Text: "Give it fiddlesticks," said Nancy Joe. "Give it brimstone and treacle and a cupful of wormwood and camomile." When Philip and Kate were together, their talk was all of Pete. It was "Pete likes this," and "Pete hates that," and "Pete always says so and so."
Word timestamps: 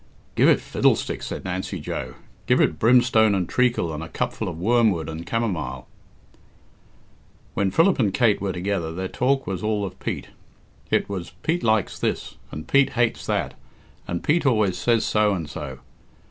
"Give 0.33 0.49
it 0.49 0.59
fiddlesticks," 0.59 1.27
said 1.27 1.45
Nancy 1.45 1.79
Joe. 1.79 2.15
"Give 2.47 2.59
it 2.59 2.79
brimstone 2.79 3.35
and 3.35 3.47
treacle 3.47 3.93
and 3.93 4.01
a 4.01 4.09
cupful 4.09 4.47
of 4.49 4.57
wormwood 4.57 5.07
and 5.07 5.27
camomile." 5.27 5.87
When 7.53 7.69
Philip 7.69 7.99
and 7.99 8.11
Kate 8.11 8.41
were 8.41 8.51
together, 8.51 8.91
their 8.91 9.07
talk 9.07 9.45
was 9.45 9.61
all 9.61 9.85
of 9.85 9.99
Pete. 9.99 10.29
It 10.89 11.07
was 11.07 11.33
"Pete 11.43 11.61
likes 11.63 11.99
this," 11.99 12.37
and 12.49 12.67
"Pete 12.67 12.93
hates 12.93 13.27
that," 13.27 13.53
and 14.07 14.23
"Pete 14.23 14.47
always 14.47 14.75
says 14.75 15.05
so 15.05 15.35
and 15.35 15.47
so." 15.47 15.81